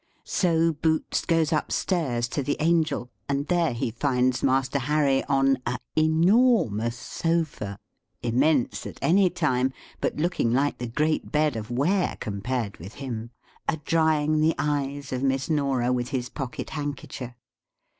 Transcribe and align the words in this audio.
So 0.25 0.73
Boots 0.73 1.25
goes 1.25 1.53
up 1.53 1.71
stairs 1.71 2.27
to 2.29 2.41
the 2.41 2.57
Angel, 2.59 3.11
and 3.29 3.45
there 3.45 3.71
he 3.71 3.91
finds 3.91 4.41
Master 4.41 4.79
Harry 4.79 5.23
on 5.25 5.59
a 5.63 5.77
e 5.95 6.07
normous 6.07 6.97
sofa, 6.97 7.77
immense 8.23 8.87
at 8.87 8.97
any 9.03 9.29
time, 9.29 9.71
but 9.99 10.15
looking 10.17 10.51
like 10.51 10.79
the 10.79 10.87
Great 10.87 11.31
Bed 11.31 11.55
of 11.55 11.69
Ware, 11.69 12.17
compared 12.19 12.77
with 12.77 12.95
him, 12.95 13.29
a 13.69 13.77
drying 13.77 14.41
the 14.41 14.55
eyes 14.57 15.13
of 15.13 15.21
Miss 15.21 15.51
Norah 15.51 15.93
with 15.93 16.07
his 16.07 16.29
pocket 16.29 16.71
hankecher. 16.71 17.35